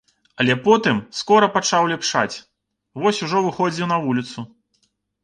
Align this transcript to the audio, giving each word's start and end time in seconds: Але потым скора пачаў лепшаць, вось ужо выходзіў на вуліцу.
Але 0.43 0.53
потым 0.67 1.01
скора 1.17 1.49
пачаў 1.57 1.83
лепшаць, 1.91 2.37
вось 3.05 3.21
ужо 3.27 3.43
выходзіў 3.49 3.91
на 3.93 4.01
вуліцу. 4.07 4.39